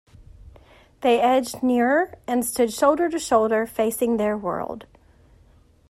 They 1.01 1.19
edged 1.21 1.61
nearer, 1.61 2.15
and 2.25 2.43
stood 2.43 2.73
shoulder 2.73 3.07
to 3.07 3.19
shoulder 3.19 3.67
facing 3.67 4.17
their 4.17 4.35
world. 4.35 4.87